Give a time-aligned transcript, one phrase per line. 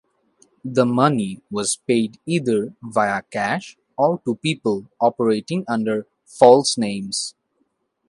[0.65, 7.35] The money was paid either via cash or to people operating under false names.